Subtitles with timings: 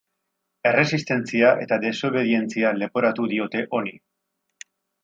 [0.69, 3.97] Erresistentzia eta desobedientzia leporatu diote honi.